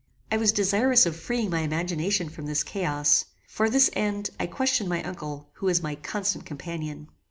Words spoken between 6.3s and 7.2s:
companion.